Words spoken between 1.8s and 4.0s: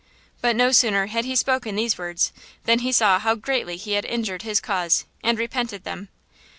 words than he saw how greatly he